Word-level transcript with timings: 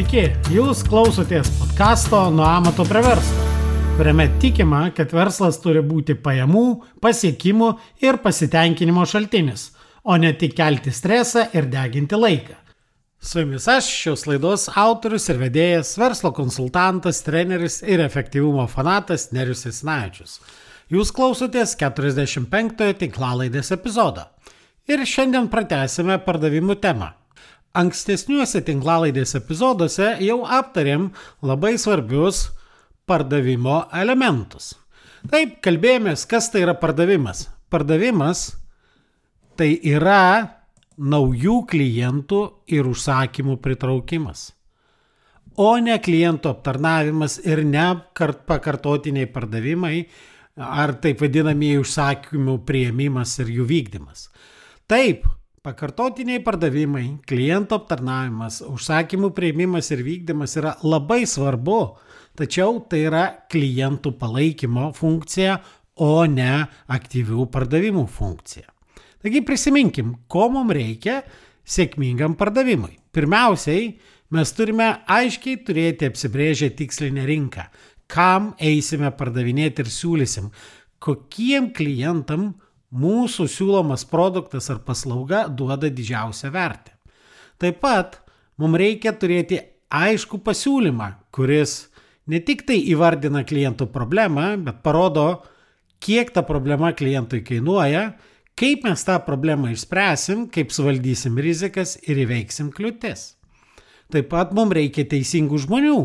Sveiki, 0.00 0.30
jūs 0.48 0.78
klausotės 0.88 1.50
podkasto 1.58 2.18
Nuo 2.32 2.46
amato 2.48 2.86
prie 2.88 3.02
verslo, 3.04 3.42
kuriame 3.98 4.24
tikima, 4.40 4.78
kad 4.96 5.10
verslas 5.12 5.58
turi 5.60 5.82
būti 5.84 6.14
pajamų, 6.16 6.62
pasiekimų 7.04 7.68
ir 8.00 8.16
pasitenkinimo 8.24 9.04
šaltinis, 9.04 9.66
o 10.00 10.16
ne 10.16 10.30
tik 10.40 10.56
kelti 10.56 10.94
stresą 10.96 11.44
ir 11.52 11.68
deginti 11.68 12.16
laiką. 12.16 12.56
Su 13.20 13.42
jumis 13.42 13.68
aš, 13.68 13.92
šios 14.06 14.24
laidos 14.30 14.70
autorius 14.72 15.28
ir 15.28 15.42
vedėjas, 15.44 15.92
verslo 16.00 16.32
konsultantas, 16.32 17.20
treneris 17.26 17.82
ir 17.84 18.00
efektyvumo 18.00 18.64
fanatas 18.72 19.28
Nerius 19.36 19.68
Esnavičius. 19.68 20.40
Jūs 20.88 21.12
klausotės 21.12 21.76
45-ojo 21.76 23.02
tinklalaidės 23.04 23.76
epizodo. 23.76 24.30
Ir 24.88 25.04
šiandien 25.04 25.52
pratęsime 25.52 26.22
pardavimų 26.24 26.80
temą. 26.80 27.18
Ankstesniuose 27.78 28.64
tinklalaidės 28.66 29.36
epizoduose 29.38 30.16
jau 30.24 30.40
aptarėm 30.42 31.10
labai 31.46 31.76
svarbius 31.78 32.48
pardavimo 33.06 33.84
elementus. 33.94 34.72
Taip, 35.30 35.60
kalbėjomės, 35.62 36.24
kas 36.26 36.48
tai 36.50 36.64
yra 36.64 36.74
pardavimas. 36.80 37.44
Pardavimas 37.70 38.48
tai 39.60 39.74
yra 39.86 40.56
naujų 40.98 41.60
klientų 41.70 42.40
ir 42.74 42.88
užsakymų 42.90 43.60
pritraukimas. 43.62 44.50
O 45.60 45.74
ne 45.82 45.96
klientų 46.02 46.54
aptarnavimas 46.54 47.38
ir 47.44 47.62
ne 47.68 47.86
kart 48.16 48.46
pakartotiniai 48.48 49.28
pardavimai 49.30 50.06
ar 50.60 50.94
taip 51.02 51.22
vadinamieji 51.22 51.80
užsakymų 51.80 52.56
prieimimas 52.68 53.36
ir 53.42 53.52
jų 53.58 53.66
vykdymas. 53.68 54.28
Taip, 54.90 55.26
pakartotiniai 55.66 56.40
pardavimai, 56.40 57.18
klientų 57.28 57.76
aptarnavimas, 57.76 58.62
užsakymų 58.64 59.32
prieimimas 59.36 59.90
ir 59.92 60.00
vykdymas 60.06 60.56
yra 60.56 60.76
labai 60.80 61.26
svarbu, 61.28 61.80
tačiau 62.38 62.78
tai 62.88 63.02
yra 63.10 63.24
klientų 63.52 64.14
palaikymo 64.20 64.90
funkcija, 64.96 65.58
o 66.00 66.24
ne 66.24 66.62
aktyvių 66.88 67.44
pardavimų 67.52 68.06
funkcija. 68.08 68.70
Taigi 69.20 69.42
prisiminkim, 69.44 70.14
ko 70.32 70.46
mums 70.48 70.72
reikia 70.72 71.18
sėkmingam 71.68 72.38
pardavimui. 72.40 72.94
Pirmiausiai, 73.12 73.90
mes 74.32 74.52
turime 74.56 74.86
aiškiai 75.12 75.60
turėti 75.66 76.08
apsibrėžę 76.08 76.70
tikslinę 76.78 77.26
rinką, 77.28 77.66
kam 78.08 78.54
eisime 78.56 79.12
pardavinėti 79.12 79.84
ir 79.84 79.92
siūlysim, 79.92 80.48
kokiem 81.04 81.68
klientam 81.76 82.54
mūsų 82.90 83.46
siūlomas 83.50 84.06
produktas 84.08 84.70
ar 84.72 84.80
paslauga 84.86 85.46
duoda 85.48 85.90
didžiausią 85.90 86.50
vertę. 86.54 86.96
Taip 87.60 87.80
pat 87.82 88.18
mums 88.58 88.80
reikia 88.80 89.12
turėti 89.12 89.60
aišku 89.90 90.40
pasiūlymą, 90.44 91.12
kuris 91.34 91.90
ne 92.30 92.40
tik 92.42 92.66
tai 92.68 92.80
įvardina 92.92 93.44
klientų 93.46 93.90
problemą, 93.92 94.54
bet 94.64 94.82
parodo, 94.82 95.42
kiek 96.00 96.32
ta 96.34 96.42
problema 96.46 96.92
klientui 96.96 97.42
kainuoja 97.44 98.10
Kaip 98.60 98.82
mes 98.84 99.00
tą 99.08 99.14
problemą 99.24 99.70
išspręsim, 99.72 100.42
kaip 100.52 100.72
suvaldysim 100.74 101.38
rizikas 101.40 101.94
ir 102.04 102.18
įveiksim 102.26 102.68
kliūtis. 102.76 103.22
Taip 104.12 104.26
pat 104.28 104.50
mums 104.52 104.74
reikia 104.76 105.06
teisingų 105.08 105.62
žmonių, 105.62 106.00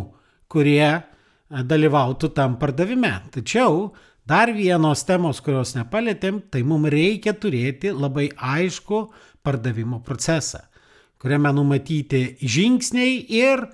kurie 0.47 1.01
dalyvautų 1.51 2.29
tam 2.37 2.55
pardavime. 2.61 3.11
Tačiau 3.33 3.89
dar 4.27 4.51
vienos 4.53 5.05
temos, 5.05 5.41
kurios 5.45 5.75
nepalėtėm, 5.77 6.41
tai 6.51 6.63
mums 6.67 6.91
reikia 6.93 7.35
turėti 7.37 7.93
labai 7.93 8.29
aišku 8.35 9.05
pardavimo 9.45 10.01
procesą, 10.05 10.63
kuriame 11.21 11.53
numatyti 11.53 12.35
žingsniai 12.41 13.19
ir 13.37 13.67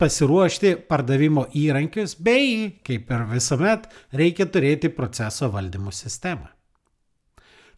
pasiruošti 0.00 0.74
pardavimo 0.88 1.46
įrankius, 1.56 2.16
bei, 2.16 2.70
kaip 2.86 3.10
ir 3.12 3.26
visuomet, 3.34 3.88
reikia 4.16 4.46
turėti 4.48 4.88
proceso 4.92 5.50
valdymo 5.52 5.92
sistemą. 5.92 6.48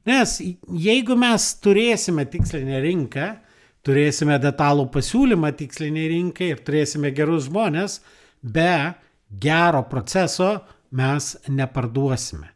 Nes 0.06 0.38
jeigu 0.42 1.14
mes 1.18 1.46
turėsime 1.62 2.26
tikslinę 2.30 2.80
rinką, 2.82 3.26
turėsime 3.86 4.38
detalų 4.42 4.88
pasiūlymą 4.94 5.52
tiksliniai 5.58 6.08
rinkai 6.10 6.52
ir 6.54 6.62
turėsime 6.66 7.12
gerus 7.14 7.46
žmonės, 7.48 8.00
be 8.42 8.94
gero 9.42 9.84
proceso 9.90 10.56
mes 10.92 11.34
neparduosime. 11.48 12.48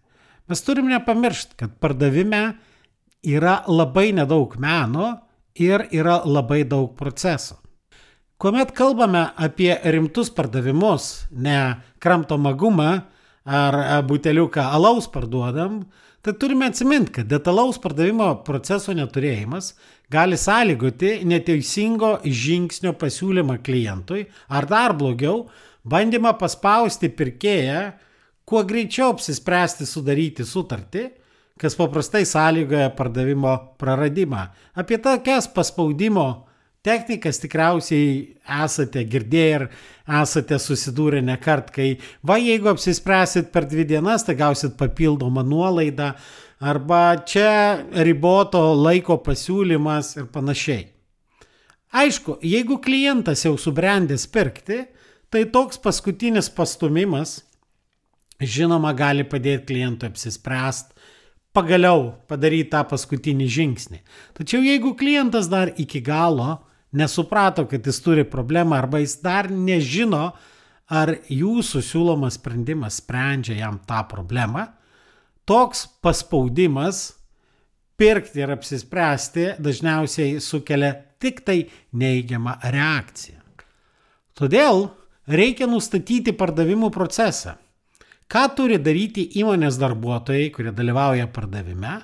Mes 0.47 0.63
turim 0.63 0.89
nepamiršti, 0.93 1.57
kad 1.59 1.77
pardavime 1.83 2.43
yra 3.27 3.63
labai 3.67 4.13
nedaug 4.15 4.55
meno 4.63 5.17
ir 5.59 5.89
yra 5.91 6.21
labai 6.25 6.63
daug 6.69 6.93
procesų. 6.99 7.57
Kuomet 8.37 8.75
kalbame 8.77 9.31
apie 9.41 9.73
rimtus 9.91 10.29
pardavimus, 10.31 11.27
ne 11.33 11.81
kramtomą 11.99 12.53
gumą 12.61 12.91
ar 13.47 14.03
buteliuką 14.05 14.67
alaus 14.77 15.09
parduodam, 15.09 15.87
Tai 16.27 16.33
turime 16.35 16.67
atsiminti, 16.67 17.13
kad 17.13 17.29
detalaus 17.31 17.77
pardavimo 17.79 18.27
proceso 18.43 18.91
neturėjimas 18.99 19.69
gali 20.11 20.35
sąlygoti 20.35 21.21
neteisingo 21.23 22.09
žingsnio 22.27 22.91
pasiūlymą 22.99 23.61
klientui 23.63 24.25
ar 24.51 24.67
dar 24.67 24.97
blogiau, 24.99 25.45
bandymą 25.87 26.33
paspausti 26.41 27.13
pirkėją, 27.15 27.85
kuo 28.47 28.63
greičiau 28.65 29.11
apsispręsti 29.15 29.87
sudaryti 29.87 30.47
sutartį, 30.47 31.07
kas 31.59 31.75
paprastai 31.79 32.25
sąlygoja 32.29 32.91
pardavimo 32.97 33.55
praradimą. 33.81 34.47
Apie 34.77 34.99
tokias 35.03 35.49
paspaudimo 35.51 36.47
technikas 36.87 37.41
tikriausiai 37.43 38.11
esate 38.63 39.03
girdėję 39.11 39.55
ir 39.57 39.65
esate 40.23 40.61
susidūrę 40.63 41.23
ne 41.27 41.35
kart, 41.43 41.73
kai 41.75 41.97
va 42.27 42.37
jeigu 42.39 42.71
apsispręsit 42.71 43.51
per 43.55 43.67
dvi 43.67 43.87
dienas, 43.89 44.27
tai 44.27 44.37
gausit 44.39 44.77
papildomą 44.79 45.43
nuolaidą 45.43 46.13
arba 46.61 47.17
čia 47.27 47.83
riboto 48.07 48.63
laiko 48.79 49.19
pasiūlymas 49.25 50.15
ir 50.21 50.29
panašiai. 50.33 50.87
Aišku, 51.97 52.39
jeigu 52.45 52.79
klientas 52.85 53.45
jau 53.47 53.57
subrendęs 53.59 54.27
pirkti, 54.29 54.85
tai 55.33 55.47
toks 55.51 55.81
paskutinis 55.83 56.51
pastumimas, 56.53 57.41
žinoma, 58.41 58.93
gali 58.97 59.25
padėti 59.25 59.73
klientui 59.73 60.11
apsispręsti 60.11 60.97
pagaliau 61.57 62.11
padaryti 62.29 62.71
tą 62.75 62.83
paskutinį 62.91 63.47
žingsnį. 63.49 64.03
Tačiau 64.37 64.65
jeigu 64.65 64.93
klientas 64.99 65.49
dar 65.49 65.73
iki 65.81 66.03
galo 66.05 66.59
nesuprato, 66.97 67.65
kad 67.69 67.87
jis 67.87 68.01
turi 68.05 68.27
problemą 68.29 68.77
arba 68.77 69.01
jis 69.01 69.17
dar 69.25 69.49
nežino, 69.51 70.31
ar 70.87 71.17
jūsų 71.33 71.83
siūlomas 71.83 72.37
sprendimas 72.39 73.01
sprendžia 73.01 73.57
jam 73.59 73.81
tą 73.89 74.05
problemą, 74.07 74.69
toks 75.49 75.87
paspaudimas 76.05 77.17
pirkti 77.99 78.45
ir 78.45 78.53
apsispręsti 78.55 79.57
dažniausiai 79.63 80.39
sukelia 80.45 80.93
tik 81.19 81.41
tai 81.47 81.65
neigiamą 81.97 82.59
reakciją. 82.63 83.41
Todėl 84.37 84.91
reikia 85.27 85.67
nustatyti 85.67 86.37
pardavimų 86.37 86.93
procesą. 86.93 87.57
Ką 88.27 88.47
turi 88.59 88.79
daryti 88.83 89.29
įmonės 89.39 89.79
darbuotojai, 89.79 90.49
kurie 90.55 90.73
dalyvauja 90.75 91.29
pardavime, 91.31 92.01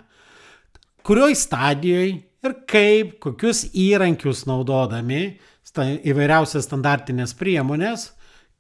kurioj 1.03 1.35
stadijoje 1.39 2.13
ir 2.43 2.55
kaip, 2.71 3.17
kokius 3.23 3.65
įrankius 3.75 4.45
naudodami, 4.47 5.25
įvairiausias 5.73 6.69
standartinės 6.69 7.35
priemonės, 7.39 8.11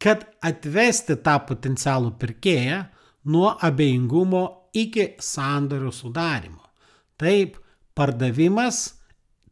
kad 0.02 0.24
atvesti 0.42 1.14
tą 1.22 1.36
potencialų 1.46 2.16
pirkėją 2.18 2.80
nuo 3.30 3.52
abejingumo 3.62 4.42
iki 4.74 5.12
sandorio 5.22 5.92
sudarimo. 5.94 6.64
Taip, 7.20 7.58
pardavimas 7.94 8.96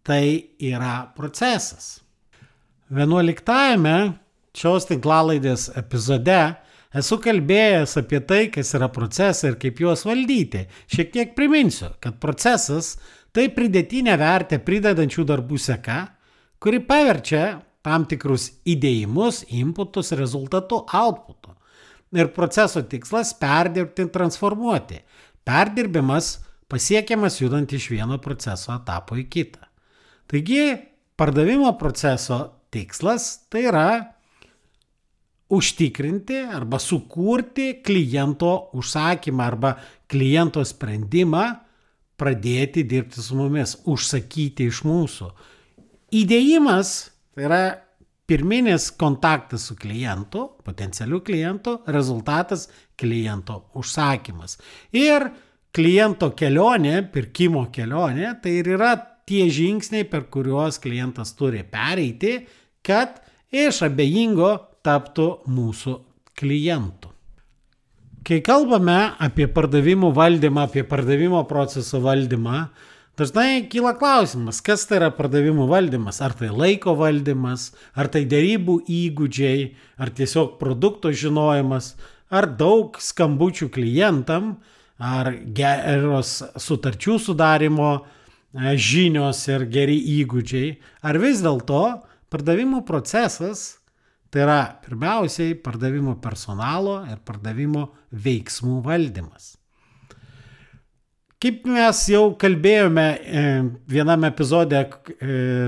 tai 0.03 0.57
yra 0.59 1.13
procesas. 1.15 2.01
11 2.91 4.17
šios 4.57 4.89
tinklalaidės 4.89 5.69
epizode 5.79 6.41
esu 6.97 7.21
kalbėjęs 7.23 7.97
apie 8.01 8.21
tai, 8.27 8.43
kas 8.55 8.75
yra 8.75 8.89
procesai 8.93 9.53
ir 9.53 9.61
kaip 9.63 9.81
juos 9.85 10.07
valdyti. 10.09 10.67
Šiek 10.91 11.13
tiek 11.15 11.35
priminsiu, 11.39 11.93
kad 12.03 12.19
procesas 12.23 12.97
Tai 13.31 13.47
pridėtinė 13.55 14.17
vertė 14.19 14.59
pridedančių 14.67 15.25
darbų 15.29 15.59
seka, 15.63 16.01
kuri 16.59 16.81
paverčia 16.83 17.61
tam 17.87 18.05
tikrus 18.11 18.49
įdėjimus, 18.69 19.45
inputus 19.55 20.11
rezultatų 20.19 20.83
outputu. 20.99 21.55
Ir 22.11 22.33
proceso 22.35 22.83
tikslas- 22.83 23.33
perdirbti 23.43 24.03
ir 24.03 24.11
transformuoti. 24.11 24.99
Perdirbimas 25.47 26.41
pasiekiamas 26.69 27.39
judant 27.39 27.71
iš 27.73 27.91
vieno 27.91 28.19
proceso 28.19 28.75
etapo 28.75 29.15
į 29.15 29.29
kitą. 29.31 29.63
Taigi, 30.27 30.89
pardavimo 31.17 31.79
proceso 31.79 32.51
tikslas 32.73 33.49
tai 33.49 33.63
yra 33.71 34.15
užtikrinti 35.51 36.39
arba 36.55 36.79
sukurti 36.79 37.81
kliento 37.85 38.71
užsakymą 38.79 39.45
arba 39.45 39.75
kliento 40.11 40.63
sprendimą, 40.65 41.45
pradėti 42.21 42.85
dirbti 42.85 43.23
su 43.25 43.37
mumis, 43.39 43.79
užsakyti 43.89 44.69
iš 44.71 44.83
mūsų. 44.85 45.31
Įdėjimas 46.21 46.93
tai 47.35 47.47
yra 47.47 47.63
pirminis 48.31 48.91
kontaktas 48.95 49.65
su 49.67 49.77
klientu, 49.79 50.45
potencialiu 50.63 51.23
klientu, 51.27 51.81
rezultatas 51.91 52.69
kliento 52.99 53.65
užsakymas. 53.75 54.59
Ir 54.95 55.27
kliento 55.75 56.31
kelionė, 56.39 57.01
pirkimo 57.11 57.65
kelionė, 57.75 58.37
tai 58.43 58.59
ir 58.61 58.71
yra 58.77 58.93
tie 59.27 59.49
žingsniai, 59.51 60.07
per 60.11 60.29
kuriuos 60.31 60.79
klientas 60.83 61.35
turi 61.39 61.65
pereiti, 61.67 62.37
kad 62.87 63.19
iš 63.51 63.83
abejingo 63.87 64.53
taptų 64.87 65.31
mūsų 65.51 65.97
klientų. 66.41 67.11
Kai 68.27 68.43
kalbame 68.45 68.99
apie 69.23 69.47
pardavimų 69.49 70.11
valdymą, 70.17 70.67
apie 70.69 70.83
pardavimo 70.85 71.41
proceso 71.49 72.03
valdymą, 72.05 72.67
dažnai 73.17 73.65
kyla 73.73 73.95
klausimas, 73.97 74.61
kas 74.65 74.85
tai 74.89 74.99
yra 75.01 75.09
pardavimų 75.17 75.67
valdymas. 75.71 76.21
Ar 76.25 76.37
tai 76.37 76.51
laiko 76.53 76.95
valdymas, 77.01 77.71
ar 77.97 78.11
tai 78.13 78.27
dėrybų 78.29 78.83
įgūdžiai, 78.85 79.71
ar 80.01 80.13
tiesiog 80.13 80.59
produkto 80.61 81.13
žinojimas, 81.13 81.95
ar 82.29 82.49
daug 82.61 83.01
skambučių 83.01 83.71
klientam, 83.73 84.55
ar 85.01 85.33
geros 85.57 86.43
sutarčių 86.61 87.17
sudarimo 87.25 87.91
e, 87.97 88.77
žinios 88.77 89.47
ir 89.49 89.65
geri 89.73 89.97
įgūdžiai, 90.21 90.75
ar 91.09 91.19
vis 91.25 91.41
dėlto 91.41 91.83
pardavimo 92.31 92.85
procesas 92.85 93.80
tai 94.31 94.45
yra 94.45 94.61
pirmiausiai 94.85 95.57
pardavimo 95.59 96.17
personalo 96.23 97.01
ir 97.11 97.19
pardavimo 97.27 97.89
veiksmų 98.11 98.81
valdymas. 98.85 99.57
Kaip 101.41 101.65
mes 101.65 102.03
jau 102.13 102.35
kalbėjome 102.37 103.07
e, 103.17 103.45
viename 103.89 104.29
epizode 104.29 104.83
e, 104.85 104.89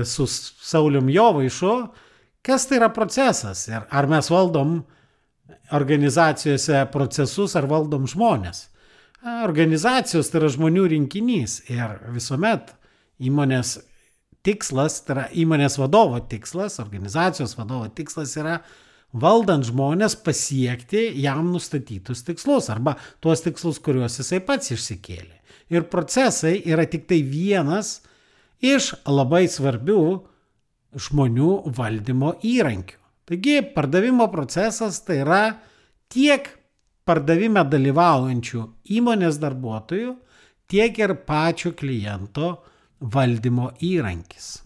su 0.05 0.27
Saulium 0.29 1.09
Jovaišu, 1.09 1.71
kas 2.45 2.67
tai 2.69 2.77
yra 2.77 2.91
procesas 2.93 3.65
ir 3.71 3.87
ar 3.89 4.07
mes 4.11 4.29
valdom 4.29 4.77
organizacijose 5.73 6.85
procesus 6.93 7.57
ar 7.57 7.65
valdom 7.71 8.05
žmonės. 8.09 8.67
Organizacijos 9.43 10.29
tai 10.29 10.43
yra 10.43 10.51
žmonių 10.53 10.85
rinkinys 10.93 11.63
ir 11.71 11.97
visuomet 12.13 12.75
įmonės 13.23 13.77
tikslas, 14.43 15.01
tai 15.05 15.15
yra 15.15 15.25
įmonės 15.43 15.77
vadovo 15.79 16.19
tikslas, 16.29 16.79
organizacijos 16.83 17.55
vadovo 17.57 17.87
tikslas 17.95 18.35
yra 18.39 18.59
valdant 19.13 19.65
žmonės 19.67 20.15
pasiekti 20.25 21.05
jam 21.21 21.51
nustatytus 21.53 22.25
tikslus 22.27 22.69
arba 22.73 22.95
tuos 23.23 23.43
tikslus, 23.45 23.79
kuriuos 23.83 24.17
jisai 24.19 24.41
pats 24.45 24.73
išsikėlė. 24.73 25.39
Ir 25.73 25.87
procesai 25.89 26.57
yra 26.69 26.85
tik 26.89 27.07
tai 27.09 27.21
vienas 27.25 28.01
iš 28.63 28.93
labai 29.07 29.45
svarbių 29.49 30.01
žmonių 30.93 31.53
valdymo 31.73 32.35
įrankių. 32.45 32.99
Taigi 33.29 33.61
pardavimo 33.73 34.27
procesas 34.31 34.99
tai 35.07 35.21
yra 35.23 35.43
tiek 36.11 36.49
pardavime 37.07 37.63
dalyvaujančių 37.67 38.61
įmonės 38.97 39.39
darbuotojų, 39.41 40.13
tiek 40.71 40.99
ir 40.99 41.15
pačio 41.27 41.73
kliento 41.77 42.57
valdymo 43.03 43.71
įrankis. 43.83 44.61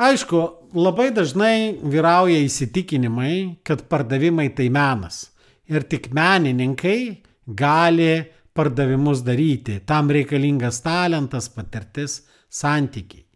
Aišku, 0.00 0.40
labai 0.74 1.10
dažnai 1.12 1.76
vyrauja 1.92 2.40
įsitikinimai, 2.40 3.60
kad 3.62 3.84
pardavimai 3.90 4.48
tai 4.56 4.70
menas 4.72 5.26
ir 5.70 5.84
tik 5.84 6.08
menininkai 6.16 7.00
gali 7.46 8.14
pardavimus 8.56 9.22
daryti, 9.22 9.78
tam 9.86 10.10
reikalingas 10.10 10.80
talentas, 10.82 11.50
patirtis, 11.52 12.22
santykiai. 12.48 13.26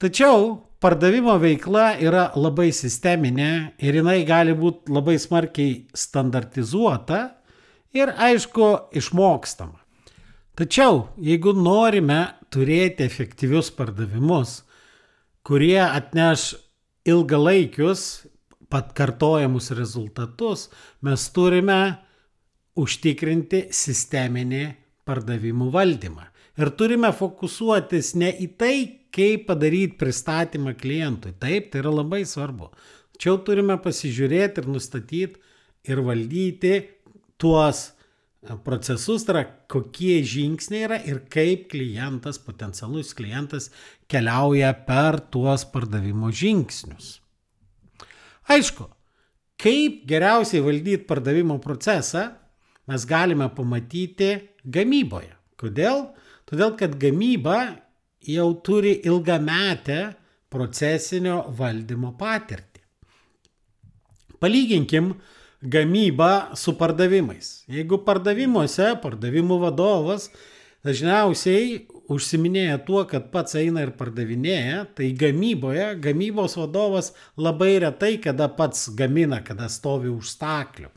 Tačiau 0.00 0.52
pardavimo 0.80 1.34
veikla 1.40 1.96
yra 2.00 2.28
labai 2.36 2.70
sisteminė 2.76 3.50
ir 3.82 4.00
jinai 4.00 4.22
gali 4.28 4.54
būti 4.56 4.92
labai 4.92 5.18
smarkiai 5.20 5.74
standartizuota 5.96 7.20
ir 7.96 8.12
aišku 8.16 8.70
išmokstama. 8.96 9.79
Tačiau, 10.58 11.06
jeigu 11.22 11.54
norime 11.56 12.20
turėti 12.52 13.06
efektyvius 13.06 13.70
pardavimus, 13.74 14.60
kurie 15.46 15.80
atneš 15.82 16.52
ilgalaikius, 17.08 18.26
pat 18.70 18.92
kartojamus 18.94 19.70
rezultatus, 19.74 20.68
mes 21.02 21.26
turime 21.34 21.80
užtikrinti 22.78 23.68
sisteminį 23.74 24.64
pardavimų 25.08 25.70
valdymą. 25.74 26.26
Ir 26.60 26.70
turime 26.76 27.10
fokusuotis 27.16 28.14
ne 28.20 28.30
į 28.30 28.50
tai, 28.60 28.74
kaip 29.14 29.46
padaryti 29.48 29.98
pristatymą 29.98 30.74
klientui. 30.78 31.32
Taip, 31.40 31.70
tai 31.72 31.82
yra 31.82 31.92
labai 31.94 32.22
svarbu. 32.28 32.70
Tačiau 33.16 33.40
turime 33.46 33.78
pasižiūrėti 33.82 34.62
ir 34.62 34.68
nustatyti 34.70 35.40
ir 35.90 36.02
valdyti 36.04 36.74
tuos 37.40 37.90
procesus, 38.64 39.24
tai 39.24 39.34
yra 39.34 39.42
kokie 39.68 40.20
žingsniai 40.24 40.86
yra 40.86 40.98
ir 41.04 41.20
kaip 41.32 41.68
klientas, 41.72 42.38
potencialus 42.40 43.12
klientas 43.16 43.68
keliauja 44.08 44.72
per 44.86 45.20
tuos 45.32 45.66
pardavimo 45.68 46.32
žingsnius. 46.32 47.18
Aišku, 48.50 48.88
kaip 49.60 50.06
geriausiai 50.08 50.64
valdyti 50.64 51.04
pardavimo 51.06 51.60
procesą 51.62 52.30
mes 52.88 53.04
galime 53.06 53.50
pamatyti 53.54 54.32
gamyboje. 54.64 55.36
Kodėl? 55.60 56.08
Todėl, 56.48 56.72
kad 56.80 56.96
gamyba 56.98 57.58
jau 58.26 58.48
turi 58.64 58.96
ilgametę 59.06 60.00
procesinio 60.50 61.44
valdymo 61.54 62.16
patirtį. 62.18 62.80
Palyginkim, 64.40 65.12
gamybą 65.62 66.56
su 66.56 66.74
pardavimais. 66.78 67.64
Jeigu 67.68 68.00
pardavimuose 68.04 68.94
pardavimų 69.02 69.58
vadovas 69.60 70.30
dažniausiai 70.86 71.86
užsiminėja 72.10 72.78
tuo, 72.86 73.02
kad 73.08 73.28
pats 73.34 73.54
eina 73.60 73.84
ir 73.84 73.92
pardavinėja, 73.98 74.86
tai 74.96 75.10
gamyboje 75.12 75.92
gamybos 76.00 76.56
vadovas 76.56 77.12
labai 77.36 77.76
retai 77.84 78.16
kada 78.22 78.48
pats 78.48 78.88
gamina, 78.96 79.42
kada 79.44 79.68
stovi 79.68 80.08
už 80.10 80.32
staklių. 80.32 80.88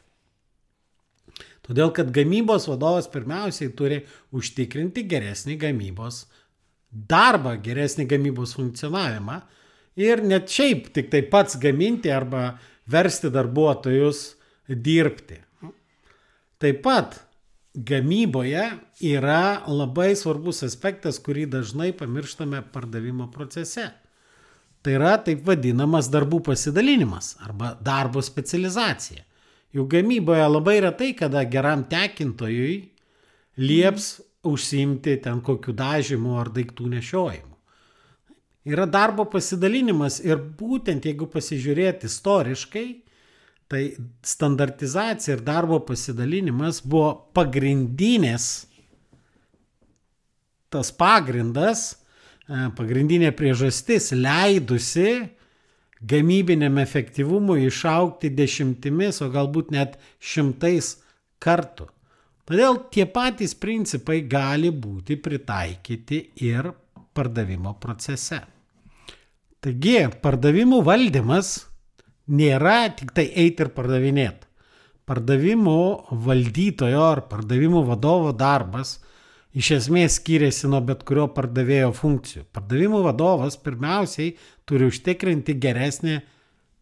Todėl, 1.64 1.94
kad 1.96 2.10
gamybos 2.12 2.68
vadovas 2.68 3.08
pirmiausiai 3.12 3.72
turi 3.76 4.02
užtikrinti 4.36 5.06
geresnį 5.08 5.56
gamybos 5.62 6.26
darbą, 6.92 7.56
geresnį 7.64 8.06
gamybos 8.08 8.56
funkcionavimą 8.58 9.42
ir 10.00 10.24
net 10.24 10.52
šiaip 10.52 10.90
tik 10.96 11.12
tai 11.12 11.24
pats 11.28 11.56
gaminti 11.60 12.12
arba 12.12 12.58
versti 12.90 13.32
darbuotojus 13.32 14.24
dirbti. 14.68 15.40
Taip 16.62 16.82
pat 16.84 17.18
gamyboje 17.74 18.64
yra 19.02 19.64
labai 19.68 20.14
svarbus 20.16 20.64
aspektas, 20.64 21.20
kurį 21.20 21.48
dažnai 21.58 21.92
pamirštame 21.98 22.62
pardavimo 22.74 23.28
procese. 23.34 23.90
Tai 24.84 24.96
yra 24.98 25.16
taip 25.24 25.46
vadinamas 25.48 26.10
darbų 26.12 26.42
pasidalinimas 26.44 27.38
arba 27.44 27.74
darbo 27.82 28.22
specializacija. 28.22 29.24
Juk 29.74 29.90
gamyboje 29.96 30.46
labai 30.48 30.80
retai, 30.86 31.14
kada 31.18 31.44
geram 31.50 31.86
tekintojui 31.90 32.76
lieps 33.58 34.20
užsiimti 34.44 35.18
ten 35.24 35.40
kokiu 35.42 35.74
dažymu 35.74 36.36
ar 36.40 36.52
daiktų 36.54 36.90
nešiojimu. 36.92 37.56
Yra 38.68 38.86
darbo 38.88 39.26
pasidalinimas 39.28 40.22
ir 40.24 40.40
būtent 40.60 41.04
jeigu 41.08 41.28
pasižiūrėti 41.32 42.08
istoriškai, 42.08 42.86
Tai 43.74 43.88
standartizacija 44.22 45.34
ir 45.34 45.40
darbo 45.42 45.80
pasidalinimas 45.82 46.84
buvo 46.86 47.08
pagrindinės, 47.34 48.68
tas 50.70 50.92
pagrindas, 50.94 51.82
e, 52.46 52.68
pagrindinė 52.78 53.32
priežastis 53.34 54.12
leidusi 54.14 55.24
gamybiniam 56.06 56.78
efektyvumui 56.84 57.66
išaukti 57.72 58.30
dešimtimis, 58.38 59.24
o 59.26 59.32
galbūt 59.34 59.74
net 59.74 59.98
šimtais 60.22 60.94
kartų. 61.42 61.90
Todėl 62.46 62.78
tie 62.94 63.10
patys 63.10 63.58
principai 63.58 64.22
gali 64.30 64.70
būti 64.70 65.18
pritaikyti 65.18 66.24
ir 66.46 66.70
pardavimo 67.18 67.74
procese. 67.82 68.44
Taigi, 69.66 69.98
pardavimų 70.22 70.86
valdymas 70.86 71.56
nėra 72.28 72.88
tik 72.96 73.14
tai 73.16 73.28
eiti 73.30 73.66
ir 73.66 73.72
pardavinėti. 73.76 74.48
Pardavimų 75.04 75.80
valdytojo 76.24 77.02
ar 77.04 77.26
pardavimų 77.28 77.84
vadovo 77.90 78.32
darbas 78.32 79.02
iš 79.54 79.74
esmės 79.78 80.18
skiriasi 80.22 80.70
nuo 80.72 80.80
bet 80.86 81.04
kurio 81.08 81.28
pardavėjo 81.36 81.92
funkcijų. 81.98 82.46
Pardavimų 82.56 83.04
vadovas 83.04 83.60
pirmiausiai 83.60 84.38
turi 84.66 84.88
užtikrinti 84.88 85.58
geresnį 85.60 86.22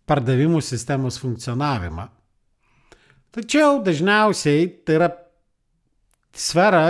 pardavimų 0.10 0.62
sistemos 0.62 1.17
funkcionavimą. 1.21 2.07
Tačiau 3.31 3.79
dažniausiai 3.83 4.67
tai 4.86 5.00
yra 5.00 5.10
sfera, 6.36 6.83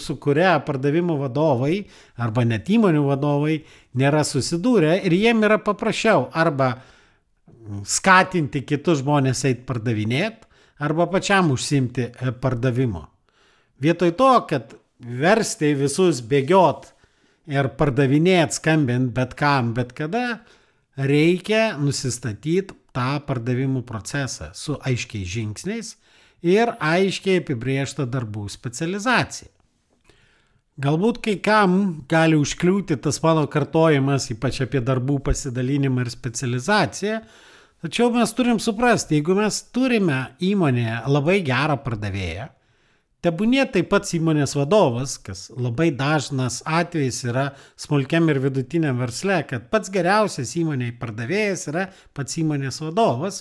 su 0.00 0.16
kuria 0.16 0.56
pardavimų 0.64 1.18
vadovai 1.20 1.82
arba 2.16 2.44
net 2.48 2.70
įmonių 2.72 3.02
vadovai 3.04 3.58
nėra 4.00 4.22
susidūrę 4.24 4.96
ir 5.04 5.12
jiem 5.12 5.44
yra 5.44 5.58
paprasčiau 5.60 6.30
arba 6.32 6.70
skatinti 7.88 8.64
kitus 8.66 9.02
žmonės 9.02 9.44
eiti 9.48 9.64
pardavinėti 9.68 10.50
arba 10.84 11.06
pačiam 11.10 11.52
užsimti 11.54 12.08
e, 12.10 12.32
pardavimo. 12.32 13.06
Vietoj 13.82 14.14
to, 14.18 14.32
kad 14.50 14.74
versti 14.98 15.74
visus 15.78 16.22
bėgiot 16.24 16.90
ir 17.52 17.70
pardavinėti, 17.78 18.58
skambint 18.58 19.12
bet 19.14 19.34
kam, 19.38 19.72
bet 19.76 19.92
kada, 19.96 20.40
reikia 20.96 21.74
nusistatyti 21.80 22.74
tą 22.94 23.18
pardavimų 23.26 23.82
procesą 23.86 24.52
su 24.54 24.78
aiškiais 24.78 25.26
žingsniais 25.28 25.96
ir 26.44 26.74
aiškiai 26.78 27.40
apibriešta 27.42 28.06
darbų 28.06 28.46
specializacija. 28.52 29.50
Galbūt 30.84 31.20
kai 31.22 31.36
kam 31.38 31.74
gali 32.10 32.34
užkliūti 32.34 32.96
tas 33.02 33.20
mano 33.22 33.44
kartojimas, 33.46 34.26
ypač 34.34 34.58
apie 34.64 34.80
darbų 34.82 35.20
pasidalinimą 35.28 36.02
ir 36.02 36.10
specializaciją, 36.10 37.20
tačiau 37.84 38.10
mes 38.14 38.32
turim 38.36 38.58
suprasti, 38.62 39.20
jeigu 39.20 39.36
mes 39.38 39.60
turime 39.74 40.20
įmonėje 40.42 41.00
labai 41.12 41.40
gerą 41.46 41.76
pardavėją, 41.84 42.48
Tebūnė 43.24 43.62
taip 43.72 43.86
pat 43.88 44.04
įmonės 44.18 44.52
vadovas, 44.52 45.14
kas 45.16 45.46
labai 45.56 45.86
dažnas 45.96 46.58
atvejis 46.68 47.22
yra 47.24 47.44
smulkiam 47.80 48.28
ir 48.28 48.36
vidutiniam 48.44 48.98
versle, 49.00 49.38
kad 49.48 49.70
pats 49.72 49.88
geriausias 49.94 50.52
įmonėje 50.60 50.98
pardavėjas 51.00 51.62
yra 51.72 51.86
pats 52.12 52.36
įmonės 52.42 52.82
vadovas, 52.84 53.38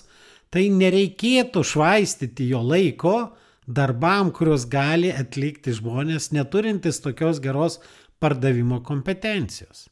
tai 0.56 0.70
nereikėtų 0.72 1.66
švaistyti 1.68 2.48
jo 2.54 2.62
laiko 2.64 3.34
darbam, 3.68 4.32
kuriuos 4.32 4.70
gali 4.72 5.12
atlikti 5.12 5.76
žmonės 5.76 6.32
neturintys 6.32 7.04
tokios 7.04 7.44
geros 7.44 7.82
pardavimo 8.24 8.80
kompetencijos. 8.88 9.90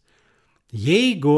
Jeigu 0.71 1.35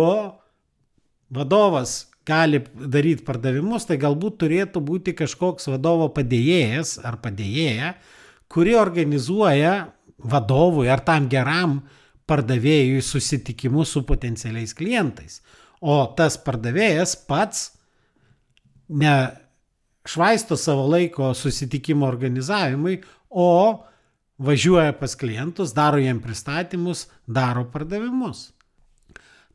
vadovas 1.34 2.04
gali 2.28 2.62
daryti 2.74 3.26
pardavimus, 3.28 3.88
tai 3.88 3.98
galbūt 4.02 4.40
turėtų 4.44 4.82
būti 4.84 5.16
kažkoks 5.18 5.68
vadovo 5.72 6.10
padėjėjas 6.16 6.98
ar 7.04 7.20
padėjėja, 7.24 7.94
kuri 8.52 8.78
organizuoja 8.80 9.76
vadovui 10.24 10.88
ar 10.92 11.04
tam 11.04 11.28
geram 11.32 11.82
pardavėjui 12.30 13.02
susitikimus 13.04 13.92
su 13.92 14.04
potencialiais 14.08 14.74
klientais. 14.78 15.42
O 15.84 16.06
tas 16.16 16.38
pardavėjas 16.40 17.18
pats 17.28 17.66
ne 18.88 19.16
švaisto 20.08 20.56
savo 20.60 20.86
laiko 20.88 21.34
susitikimo 21.36 22.08
organizavimui, 22.08 23.02
o 23.30 23.84
važiuoja 24.44 24.94
pas 25.00 25.16
klientus, 25.16 25.74
daro 25.76 26.00
jiem 26.00 26.20
pristatymus, 26.24 27.08
daro 27.28 27.66
pardavimus. 27.72 28.52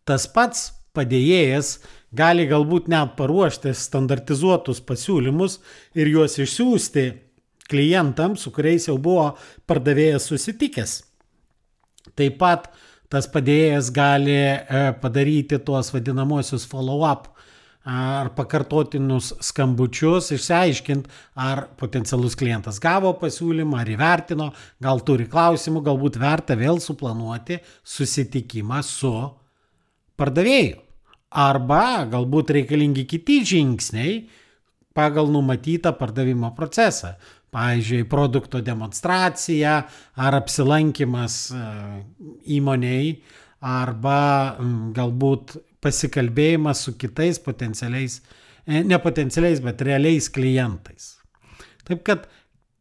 Tas 0.09 0.27
pats 0.33 0.69
padėjėjas 0.97 1.79
gali 2.15 2.47
galbūt 2.49 2.89
net 2.89 3.17
paruošti 3.19 3.75
standartizuotus 3.77 4.81
pasiūlymus 4.89 5.59
ir 5.99 6.11
juos 6.13 6.39
išsiųsti 6.41 7.07
klientams, 7.69 8.43
su 8.43 8.53
kuriais 8.55 8.89
jau 8.89 8.97
buvo 9.01 9.33
pardavėjas 9.69 10.31
susitikęs. 10.31 10.95
Taip 12.17 12.39
pat 12.41 12.71
tas 13.13 13.29
padėjėjas 13.29 13.91
gali 13.93 14.37
e, 14.37 14.85
padaryti 15.03 15.61
tuos 15.65 15.93
vadinamosius 15.93 16.65
follow-up 16.69 17.29
ar 17.89 18.29
pakartotinus 18.37 19.31
skambučius, 19.49 20.33
išsiaiškinti, 20.37 21.09
ar 21.41 21.65
potencialus 21.81 22.37
klientas 22.37 22.81
gavo 22.85 23.15
pasiūlymą, 23.21 23.79
ar 23.81 23.93
įvertino, 23.95 24.51
gal 24.85 25.01
turi 25.09 25.29
klausimų, 25.31 25.85
galbūt 25.87 26.19
verta 26.21 26.57
vėl 26.59 26.83
suplanuoti 26.85 27.63
susitikimą 27.89 28.83
su 28.85 29.15
pardavėju. 30.21 30.88
Arba 31.29 32.07
galbūt 32.09 32.55
reikalingi 32.57 33.05
kiti 33.09 33.43
žingsniai 33.45 34.23
pagal 34.97 35.29
numatytą 35.31 35.93
pardavimo 35.99 36.55
procesą. 36.57 37.15
Pavyzdžiui, 37.49 38.05
produkto 38.09 38.61
demonstracija 38.61 39.75
ar 40.21 40.35
apsilankimas 40.37 41.37
e, 41.49 41.61
įmoniai 42.59 43.15
arba 43.65 44.59
galbūt 44.97 45.57
pasikalbėjimas 45.81 46.83
su 46.85 46.93
kitais 47.01 47.41
potencialiais, 47.41 48.19
e, 48.67 48.83
ne 48.85 48.99
potencialiais, 49.01 49.63
bet 49.65 49.81
realiais 49.87 50.29
klientais. 50.29 51.15
Taip 51.89 52.05
kad 52.05 52.29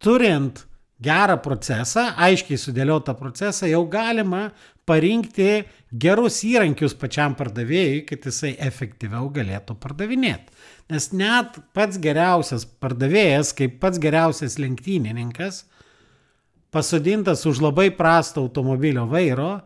turint 0.03 0.65
gerą 0.99 1.37
procesą, 1.43 2.09
aiškiai 2.19 2.59
sudėliotą 2.59 3.15
procesą, 3.15 3.69
jau 3.71 3.85
galima 3.87 4.49
parinkti 4.87 5.65
gerus 5.91 6.39
įrankius 6.47 6.95
pačiam 6.99 7.35
pardavėjui, 7.37 8.03
kad 8.07 8.25
jisai 8.27 8.53
efektyviau 8.63 9.29
galėtų 9.35 9.75
pardavinėti. 9.81 10.53
Nes 10.91 11.09
net 11.11 11.59
pats 11.75 11.99
geriausias 11.99 12.63
pardavėjas, 12.65 13.51
kaip 13.57 13.79
pats 13.83 13.99
geriausias 13.99 14.57
lenktynininkas, 14.61 15.65
pasodintas 16.71 17.43
už 17.49 17.61
labai 17.65 17.89
prastą 17.95 18.45
automobilio 18.45 19.07
vairo, 19.11 19.57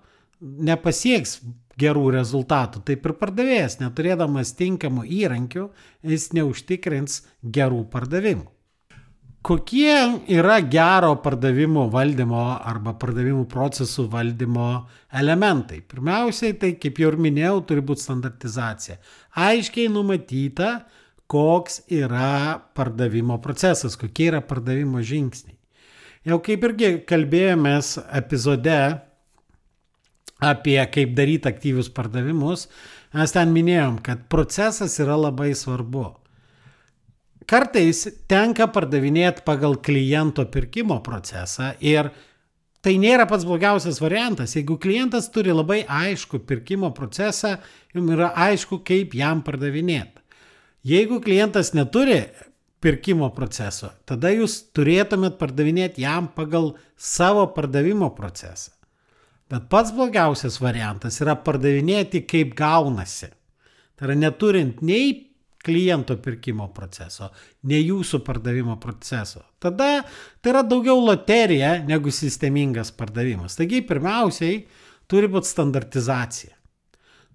nepasieks 0.41 1.39
gerų 1.81 2.09
rezultatų. 2.17 2.81
Taip 2.87 3.05
ir 3.05 3.13
pardavėjas, 3.19 3.79
neturėdamas 3.81 4.55
tinkamų 4.57 5.05
įrankių, 5.21 5.67
jis 6.07 6.31
neužtikrins 6.37 7.21
gerų 7.41 7.85
pardavimų. 7.93 8.49
Kokie 9.41 9.93
yra 10.29 10.60
gero 10.69 11.15
pardavimų 11.24 11.88
valdymo 11.89 12.43
arba 12.62 12.93
pardavimų 13.01 13.48
procesų 13.50 14.05
valdymo 14.12 14.67
elementai? 15.17 15.79
Pirmiausiai, 15.81 16.53
tai 16.62 16.75
kaip 16.77 17.01
jau 17.01 17.10
ir 17.10 17.17
minėjau, 17.17 17.55
turi 17.65 17.81
būti 17.81 18.05
standartizacija. 18.05 19.00
Aiškiai 19.41 19.89
numatyta, 19.89 20.83
koks 21.31 21.81
yra 21.89 22.60
pardavimo 22.77 23.39
procesas, 23.41 23.98
kokie 23.98 24.29
yra 24.29 24.43
pardavimo 24.45 25.01
žingsniai. 25.01 25.57
Jau 26.29 26.38
kaip 26.45 26.69
irgi 26.69 26.93
kalbėjomės 27.10 27.95
epizode 28.13 28.77
apie 30.38 30.77
kaip 30.93 31.17
daryti 31.17 31.50
aktyvius 31.50 31.89
pardavimus, 31.89 32.67
mes 33.17 33.33
ten 33.33 33.57
minėjom, 33.57 34.03
kad 34.05 34.27
procesas 34.29 35.01
yra 35.01 35.17
labai 35.17 35.55
svarbu. 35.57 36.12
Kartais 37.50 38.03
tenka 38.29 38.67
pardavinėti 38.69 39.43
pagal 39.45 39.77
kliento 39.81 40.45
pirkimo 40.51 41.00
procesą 41.03 41.71
ir 41.81 42.12
tai 42.86 42.95
nėra 43.01 43.27
pats 43.29 43.45
blogiausias 43.48 44.01
variantas. 44.01 44.55
Jeigu 44.57 44.77
klientas 44.81 45.29
turi 45.33 45.53
labai 45.53 45.81
aišku 45.86 46.43
pirkimo 46.50 46.91
procesą, 46.98 47.55
jums 47.95 48.13
yra 48.15 48.31
aišku, 48.48 48.81
kaip 48.86 49.15
jam 49.17 49.41
pardavinėti. 49.45 50.21
Jeigu 50.88 51.19
klientas 51.21 51.74
neturi 51.77 52.24
pirkimo 52.81 53.29
proceso, 53.36 53.91
tada 54.10 54.31
jūs 54.33 54.57
turėtumėt 54.74 55.38
pardavinėti 55.38 56.01
jam 56.01 56.29
pagal 56.33 56.74
savo 56.98 57.45
pardavimo 57.53 58.10
procesą. 58.17 58.74
Bet 59.51 59.67
pats 59.69 59.91
blogiausias 59.93 60.57
variantas 60.63 61.19
yra 61.21 61.36
pardavinėti 61.36 62.24
kaip 62.25 62.55
gaunasi. 62.57 63.29
Tai 64.00 64.07
yra 64.07 64.15
neturint 64.17 64.79
nei 64.86 65.30
kliento 65.65 66.18
pirkimo 66.22 66.68
proceso, 66.74 67.30
ne 67.70 67.80
jūsų 67.80 68.22
pardavimo 68.25 68.77
proceso. 68.82 69.44
Tada 69.62 70.03
tai 70.41 70.53
yra 70.53 70.63
daugiau 70.65 71.01
loterija 71.03 71.77
negu 71.86 72.13
sistemingas 72.13 72.94
pardavimas. 72.96 73.58
Taigi 73.60 73.84
pirmiausiai 73.86 74.63
turi 75.12 75.30
būti 75.32 75.51
standartizacija. 75.51 76.56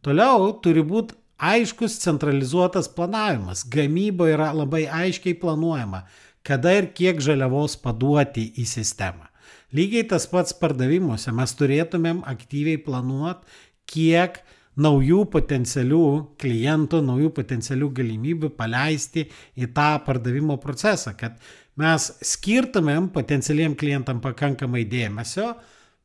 Toliau 0.02 0.52
turi 0.62 0.82
būti 0.86 1.16
aiškus 1.38 1.98
centralizuotas 2.02 2.88
planavimas. 2.88 3.64
Gamyba 3.68 4.30
yra 4.32 4.50
labai 4.54 4.86
aiškiai 4.86 5.36
planuojama, 5.40 6.04
kada 6.46 6.76
ir 6.78 6.90
kiek 6.96 7.20
žaliavos 7.22 7.76
paduoti 7.82 8.48
į 8.56 8.66
sistemą. 8.70 9.26
Lygiai 9.74 10.06
tas 10.08 10.28
pats 10.30 10.54
pardavimuose 10.56 11.32
mes 11.34 11.52
turėtumėm 11.58 12.22
aktyviai 12.30 12.78
planuoti, 12.82 13.44
kiek 13.90 14.38
naujų 14.80 15.22
potencialių 15.32 16.02
klientų, 16.40 17.00
naujų 17.04 17.30
potencialių 17.36 17.88
galimybių 17.96 18.50
paleisti 18.58 19.26
į 19.56 19.70
tą 19.76 19.92
pardavimo 20.04 20.58
procesą, 20.60 21.14
kad 21.16 21.40
mes 21.80 22.10
skirtumėm 22.24 23.08
potencialiem 23.14 23.76
klientam 23.78 24.20
pakankamai 24.24 24.84
dėmesio, 24.88 25.54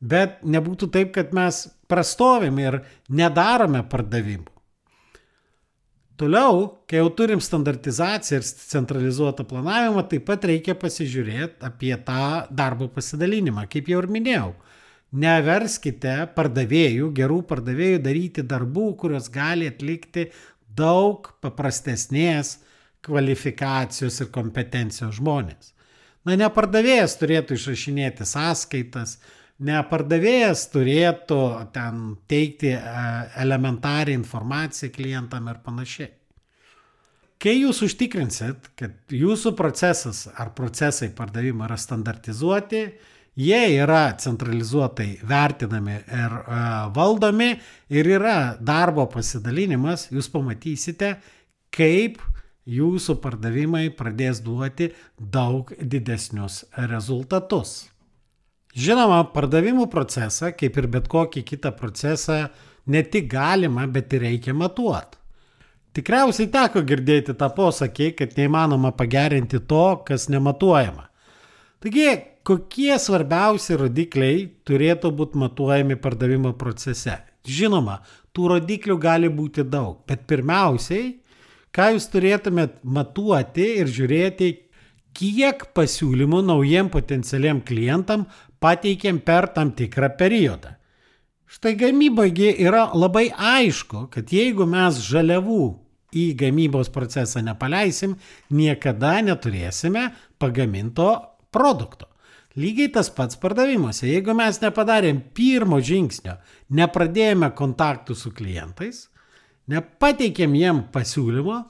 bet 0.01 0.40
nebūtų 0.48 0.90
taip, 0.92 1.12
kad 1.16 1.36
mes 1.36 1.66
prastovim 1.92 2.58
ir 2.63 2.82
nedarome 3.12 3.84
pardavimų. 3.92 4.50
Toliau, 6.22 6.66
kai 6.86 7.00
jau 7.00 7.08
turim 7.18 7.40
standartizaciją 7.42 8.38
ir 8.38 8.46
centralizuotą 8.46 9.46
planavimą, 9.50 10.04
taip 10.10 10.28
pat 10.28 10.44
reikia 10.46 10.75
pasižiūrėti 10.78 11.66
apie 11.66 11.96
tą 12.06 12.46
darbo 12.54 12.86
pasidalinimą, 12.94 13.66
kaip 13.72 13.90
jau 13.90 14.04
ir 14.04 14.10
minėjau 14.12 14.51
Neverskite 15.12 16.13
pardavėjų, 16.38 17.10
gerų 17.15 17.41
pardavėjų 17.50 18.00
daryti 18.06 18.46
darbų, 18.48 18.86
kuriuos 19.01 19.27
gali 19.34 19.68
atlikti 19.68 20.30
daug 20.72 21.27
paprastesnės 21.44 22.60
kvalifikacijos 23.03 24.22
ir 24.24 24.32
kompetencijos 24.32 25.18
žmonės. 25.20 25.74
Na, 26.24 26.38
ne 26.38 26.48
pardavėjas 26.53 27.18
turėtų 27.20 27.58
išrašinėti 27.58 28.27
sąskaitas, 28.30 29.18
ne 29.65 29.82
pardavėjas 29.89 30.68
turėtų 30.72 31.41
ten 31.75 32.01
teikti 32.30 32.75
e, 32.77 32.82
elementarią 33.41 34.15
informaciją 34.22 34.94
klientam 34.96 35.50
ir 35.51 35.62
panašiai. 35.65 36.12
kai 37.41 37.56
jūs 37.58 37.82
užtikrinsit, 37.88 38.68
kad 38.77 38.94
jūsų 39.10 39.56
procesas 39.58 40.27
ar 40.38 40.53
procesai 40.53 41.10
pardavimo 41.18 41.65
yra 41.65 41.77
standartizuoti, 41.80 42.84
jie 43.41 43.62
yra 43.81 44.03
centralizuotai 44.21 45.10
vertinami 45.27 45.98
ir 45.98 46.36
uh, 46.41 46.65
valdomi 46.95 47.51
ir 47.89 48.10
yra 48.17 48.55
darbo 48.60 49.07
pasidalinimas, 49.12 50.10
jūs 50.13 50.29
pamatysite, 50.33 51.15
kaip 51.74 52.21
jūsų 52.69 53.17
pardavimai 53.21 53.88
pradės 53.98 54.41
duoti 54.45 54.91
daug 55.17 55.71
didesnius 55.81 56.63
rezultatus. 56.91 57.88
Žinoma, 58.71 59.25
pardavimų 59.33 59.89
procesą, 59.91 60.53
kaip 60.55 60.77
ir 60.79 60.88
bet 60.91 61.10
kokį 61.12 61.43
kitą 61.43 61.74
procesą, 61.75 62.45
ne 62.88 63.01
tik 63.03 63.27
galima, 63.31 63.88
bet 63.88 64.13
ir 64.15 64.24
reikia 64.27 64.55
matuoti. 64.55 65.17
Tikriausiai 65.91 66.48
teko 66.48 66.86
girdėti 66.88 67.33
tą 67.36 67.50
posakį, 67.51 68.13
kad 68.15 68.38
neįmanoma 68.38 68.93
pagerinti 68.95 69.60
to, 69.67 69.86
kas 70.07 70.29
nematuojama. 70.31 71.10
Taigi, 71.83 72.07
kokie 72.48 72.93
svarbiausi 73.00 73.77
rodikliai 73.79 74.48
turėtų 74.67 75.12
būti 75.17 75.41
matuojami 75.41 75.98
pardavimo 76.01 76.53
procese? 76.57 77.19
Žinoma, 77.48 78.00
tų 78.36 78.51
rodiklių 78.55 78.98
gali 79.01 79.29
būti 79.33 79.65
daug, 79.65 80.03
bet 80.10 80.27
pirmiausiai, 80.29 81.15
ką 81.74 81.93
jūs 81.95 82.10
turėtumėt 82.13 82.81
matuoti 82.83 83.67
ir 83.81 83.89
žiūrėti, 83.89 84.51
kiek 85.17 85.65
pasiūlymų 85.75 86.43
naujiem 86.48 86.91
potencialiam 86.93 87.62
klientam 87.65 88.27
pateikėm 88.62 89.19
per 89.25 89.50
tam 89.55 89.74
tikrą 89.75 90.12
periodą. 90.19 90.75
Štai 91.51 91.74
gamybogi 91.75 92.53
yra 92.63 92.86
labai 92.95 93.25
aišku, 93.36 94.05
kad 94.13 94.29
jeigu 94.31 94.63
mes 94.69 95.01
žaliavų 95.03 95.63
į 96.15 96.29
gamybos 96.39 96.91
procesą 96.93 97.41
nepaleisim, 97.43 98.15
niekada 98.55 99.17
neturėsime 99.25 100.12
pagaminto 100.39 101.10
produkto. 101.51 102.11
Lygiai 102.60 102.91
tas 102.91 103.08
pats 103.15 103.38
pardavimuose. 103.39 104.10
Jeigu 104.10 104.36
mes 104.36 104.60
nepadarėm 104.60 105.22
pirmo 105.36 105.79
žingsnio, 105.79 106.36
nepradėjome 106.75 107.51
kontaktų 107.55 108.17
su 108.17 108.34
klientais, 108.36 109.05
nepateikėm 109.72 110.58
jiem 110.60 110.84
pasiūlymo, 110.91 111.62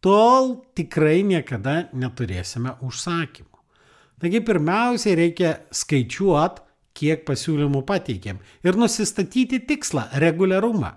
tol 0.00 0.54
tikrai 0.76 1.20
niekada 1.28 1.90
neturėsime 1.92 2.78
užsakymų. 2.86 3.60
Taigi 4.20 4.40
pirmiausiai 4.44 5.16
reikia 5.16 5.54
skaičiuoti, 5.72 6.64
kiek 6.96 7.22
pasiūlymų 7.28 7.84
pateikėm 7.88 8.40
ir 8.66 8.76
nusistatyti 8.76 9.60
tikslą- 9.68 10.08
reguliarumą. 10.24 10.96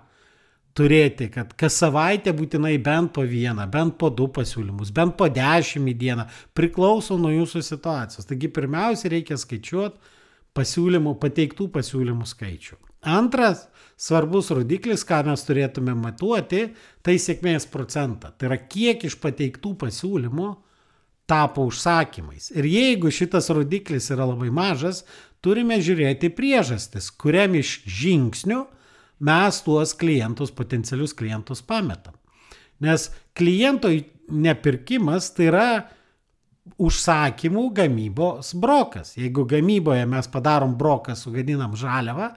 Turėti, 0.74 1.28
kad 1.30 1.52
kas 1.54 1.76
savaitę 1.78 2.32
būtinai 2.34 2.74
bent 2.82 3.12
po 3.14 3.22
vieną, 3.22 3.68
bent 3.70 3.94
po 4.00 4.08
du 4.10 4.26
pasiūlymus, 4.34 4.90
bent 4.94 5.14
po 5.14 5.28
dešimt 5.30 5.92
į 5.92 5.94
dieną, 6.00 6.24
priklauso 6.56 7.14
nuo 7.20 7.30
jūsų 7.30 7.62
situacijos. 7.62 8.26
Taigi 8.26 8.50
pirmiausia 8.50 9.12
reikia 9.12 9.38
skaičiuoti 9.38 10.18
pasiūlymų, 10.58 11.14
pateiktų 11.22 11.68
pasiūlymų 11.76 12.26
skaičių. 12.26 12.80
Antras 13.04 13.68
svarbus 14.00 14.50
rodiklis, 14.54 15.04
ką 15.06 15.20
mes 15.28 15.46
turėtume 15.46 15.94
matuoti, 15.98 16.66
tai 17.04 17.16
sėkmės 17.20 17.68
procentą. 17.70 18.32
Tai 18.34 18.50
yra 18.50 18.58
kiek 18.58 19.04
iš 19.06 19.18
pateiktų 19.22 19.74
pasiūlymų 19.82 20.50
tapo 21.30 21.64
užsakymais. 21.68 22.50
Ir 22.56 22.66
jeigu 22.68 23.12
šitas 23.14 23.50
rodiklis 23.54 24.10
yra 24.12 24.26
labai 24.28 24.50
mažas, 24.52 25.04
turime 25.44 25.78
žiūrėti 25.84 26.32
priežastis, 26.34 27.10
kuriam 27.14 27.56
iš 27.60 27.78
žingsnių 27.86 28.64
mes 29.20 29.60
tuos 29.64 29.94
klientus, 29.98 30.52
potencialius 30.54 31.14
klientus 31.14 31.62
pametam. 31.62 32.16
Nes 32.82 33.10
kliento 33.36 33.90
nepirkimas 34.28 35.30
tai 35.36 35.50
yra 35.50 35.68
užsakymų 36.80 37.68
gamybos 37.76 38.54
brokas. 38.60 39.14
Jeigu 39.18 39.44
gamyboje 39.48 40.04
mes 40.08 40.28
padarom 40.32 40.74
broką, 40.80 41.14
sugadinam 41.18 41.76
žaliavą, 41.76 42.30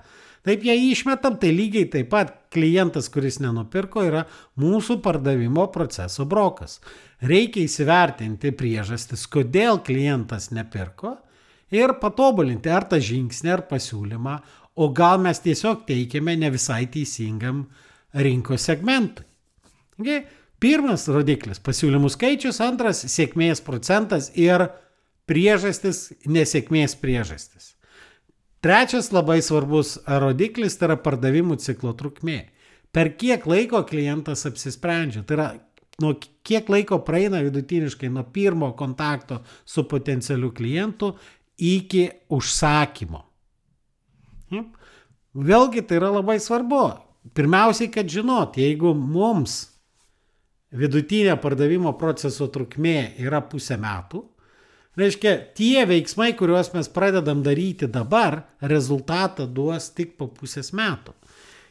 taip 0.48 0.66
ją 0.68 0.76
išmetam, 0.92 1.38
tai 1.40 1.54
lygiai 1.56 1.88
taip 1.92 2.12
pat 2.12 2.34
klientas, 2.54 3.10
kuris 3.12 3.40
nenupirko, 3.44 4.04
yra 4.08 4.26
mūsų 4.60 5.00
pardavimo 5.04 5.68
proceso 5.74 6.28
brokas. 6.30 6.80
Reikia 7.24 7.63
įsivertinti 7.66 8.54
priežastis, 8.56 9.26
kodėl 9.32 9.82
klientas 9.84 10.52
nepirko 10.54 11.16
ir 11.74 11.96
patobulinti 12.02 12.72
ar 12.72 12.86
tą 12.88 13.00
žingsnį, 13.04 13.52
ar 13.56 13.66
pasiūlymą, 13.72 14.38
o 14.78 14.90
gal 14.94 15.20
mes 15.22 15.40
tiesiog 15.42 15.86
teikiame 15.90 16.36
ne 16.38 16.52
visai 16.54 16.86
teisingam 16.94 17.66
rinkos 18.13 18.68
segmentui. 18.70 19.26
Taigi, 19.98 20.20
pirmas 20.62 21.08
rodiklis- 21.10 21.60
pasiūlymų 21.68 22.12
skaičius, 22.13 22.62
antras- 22.62 23.04
sėkmės 23.16 23.63
procentas 23.66 24.30
ir 24.36 24.70
priežastis, 25.28 26.13
nesėkmės 26.26 26.96
priežastis. 26.96 27.74
Trečias 28.62 29.12
labai 29.12 29.42
svarbus 29.42 29.98
rodiklis 30.08 30.78
tai 30.78 30.90
yra 30.90 30.98
pardavimų 30.98 31.60
ciklo 31.62 31.94
trukmė. 31.94 32.48
Per 32.92 33.13
kiek 33.18 33.46
laiko 33.46 33.84
klientas 33.84 34.46
apsisprendžia. 34.46 35.26
Tai 35.26 35.36
yra, 35.38 35.48
nuo 36.02 36.16
kiek 36.44 36.70
laiko 36.70 37.00
praeina 37.06 37.42
vidutiniškai 37.46 38.10
nuo 38.10 38.24
pirmo 38.24 38.72
kontakto 38.78 39.44
su 39.66 39.84
potencialiu 39.84 40.52
klientu 40.52 41.16
iki 41.58 42.10
užsakymo. 42.30 43.27
Hm? 44.54 44.70
Vėlgi 45.38 45.84
tai 45.88 46.00
yra 46.00 46.14
labai 46.16 46.40
svarbu. 46.44 46.86
Pirmiausiai, 47.38 47.92
kad 47.92 48.08
žinot, 48.10 48.58
jeigu 48.58 48.94
mums 48.96 49.60
vidutinė 50.72 51.36
pardavimo 51.42 51.92
proceso 52.00 52.48
trukmė 52.52 53.14
yra 53.22 53.44
pusę 53.44 53.78
metų, 53.80 54.24
Reiškia, 54.98 55.36
tie 55.54 55.84
veiksmai, 55.86 56.32
kuriuos 56.34 56.72
mes 56.74 56.88
pradedam 56.90 57.44
daryti 57.46 57.86
dabar, 57.86 58.40
rezultatą 58.66 59.46
duos 59.46 59.92
tik 59.94 60.16
po 60.18 60.26
pusės 60.26 60.72
metų. 60.74 61.14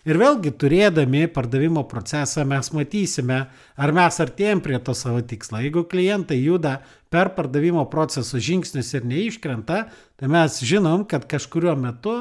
Ir 0.07 0.21
vėlgi, 0.21 0.53
turėdami 0.55 1.25
pardavimo 1.35 1.83
procesą, 1.91 2.45
mes 2.47 2.71
matysime, 2.71 3.41
ar 3.75 3.93
mes 3.97 4.21
artėjom 4.23 4.63
prie 4.63 4.79
to 4.79 4.95
savo 4.95 5.25
tikslo. 5.27 5.59
Jeigu 5.59 5.83
klientai 5.91 6.39
juda 6.39 6.77
per 7.11 7.33
pardavimo 7.35 7.83
proceso 7.91 8.39
žingsnius 8.39 8.93
ir 8.95 9.11
neiškrenta, 9.11 9.81
tai 9.91 10.31
mes 10.31 10.61
žinom, 10.63 11.03
kad 11.11 11.27
kažkurio 11.27 11.75
metu 11.75 12.15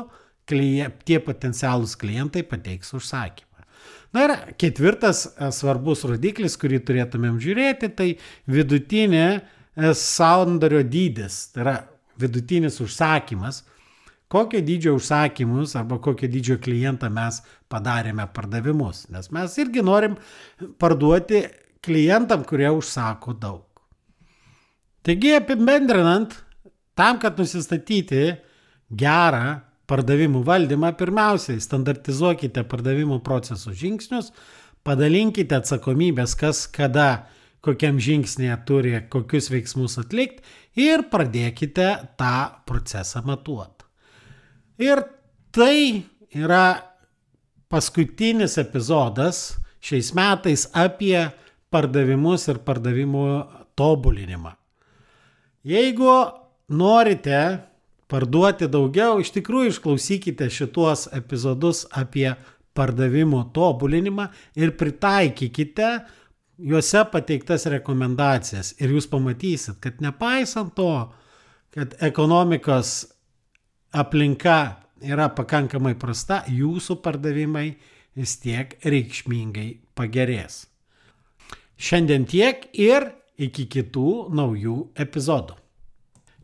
klient, 0.50 1.02
tie 1.08 1.20
potencialūs 1.24 1.98
klientai 2.00 2.46
pateiks 2.48 2.94
užsakymą. 2.98 3.66
Na 4.16 4.24
ir 4.28 4.34
ketvirtas 4.62 5.26
e, 5.28 5.52
svarbus 5.56 6.06
rodiklis, 6.08 6.56
kurį 6.60 6.80
turėtumėm 6.88 7.42
žiūrėti, 7.44 7.92
tai 7.98 8.10
vidutinė 8.48 9.28
sandario 9.76 10.80
dydis, 10.88 11.50
tai 11.52 11.64
yra 11.66 11.76
vidutinis 12.20 12.80
užsakymas, 12.80 13.64
kokio 14.32 14.62
dydžio 14.64 14.96
užsakymus 14.96 15.76
arba 15.76 16.00
kokio 16.00 16.30
dydžio 16.32 16.58
klientą 16.64 17.10
mes 17.14 17.42
padarėme 17.72 18.28
pardavimus. 18.34 19.06
Nes 19.12 19.30
mes 19.36 19.58
irgi 19.62 19.84
norim 19.84 20.16
parduoti 20.80 21.44
klientam, 21.86 22.46
kurie 22.48 22.72
užsako 22.72 23.36
daug. 23.38 23.64
Taigi 25.06 25.36
apibendrinant, 25.38 26.34
tam, 26.98 27.20
kad 27.22 27.38
nusistatyti 27.38 28.32
gerą 28.90 29.60
pardavimų 29.90 30.42
valdymą, 30.46 30.92
pirmiausiai 30.98 31.62
standartizuokite 31.62 32.64
pardavimų 32.70 33.20
proceso 33.26 33.74
žingsnius, 33.76 34.32
padalinkite 34.86 35.58
atsakomybės, 35.60 36.36
kas 36.40 36.66
kada 36.72 37.28
kokiam 37.66 37.98
žingsnėje 38.02 38.58
turi 38.68 38.94
kokius 39.10 39.50
veiksmus 39.54 39.98
atlikti 40.02 40.46
ir 40.86 41.08
pradėkite 41.10 41.90
tą 42.20 42.36
procesą 42.70 43.24
matuoti. 43.26 43.86
Ir 44.82 45.02
tai 45.56 46.04
yra 46.36 46.66
paskutinis 47.72 48.60
epizodas 48.62 49.56
šiais 49.86 50.12
metais 50.18 50.68
apie 50.76 51.18
pardavimus 51.74 52.48
ir 52.52 52.62
pardavimų 52.66 53.26
tobulinimą. 53.80 54.54
Jeigu 55.66 56.12
norite 56.70 57.40
parduoti 58.12 58.70
daugiau, 58.72 59.20
iš 59.22 59.32
tikrųjų 59.36 59.74
išklausykite 59.74 60.50
šituos 60.54 61.08
epizodus 61.16 61.86
apie 61.96 62.30
pardavimo 62.76 63.42
tobulinimą 63.56 64.28
ir 64.60 64.76
pritaikykite 64.78 65.90
juose 66.58 67.04
pateiktas 67.12 67.68
rekomendacijas 67.72 68.74
ir 68.80 68.94
jūs 68.96 69.10
pamatysit, 69.12 69.80
kad 69.84 70.02
nepaisant 70.04 70.76
to, 70.78 70.92
kad 71.76 71.96
ekonomikos 72.04 73.02
aplinka 73.96 74.60
yra 75.04 75.30
pakankamai 75.36 75.96
prasta, 76.00 76.44
jūsų 76.48 77.00
pardavimai 77.04 77.68
vis 78.16 78.38
tiek 78.44 78.78
reikšmingai 78.84 79.70
pagerės. 79.96 80.66
Šiandien 81.76 82.24
tiek 82.28 82.70
ir 82.80 83.10
iki 83.36 83.68
kitų 83.68 84.32
naujų 84.36 84.78
epizodų. 84.96 85.58